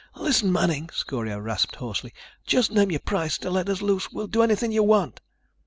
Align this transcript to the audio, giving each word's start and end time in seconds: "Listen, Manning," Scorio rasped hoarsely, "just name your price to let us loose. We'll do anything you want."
"Listen, 0.15 0.51
Manning," 0.51 0.89
Scorio 0.91 1.37
rasped 1.37 1.75
hoarsely, 1.75 2.11
"just 2.43 2.71
name 2.71 2.89
your 2.89 3.01
price 3.01 3.37
to 3.37 3.51
let 3.51 3.69
us 3.69 3.83
loose. 3.83 4.11
We'll 4.11 4.25
do 4.25 4.41
anything 4.41 4.71
you 4.71 4.81
want." 4.81 5.21